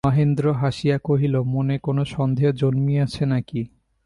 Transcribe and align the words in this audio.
মহেন্দ্র 0.05 0.45
হাসিয়া 0.53 0.97
কহিল, 1.03 1.35
মনে 1.47 1.75
কোনো 1.79 2.03
সন্দেহ 2.05 2.47
জন্মিয়াছে 2.51 3.23
না 3.25 3.39
কি। 3.41 3.61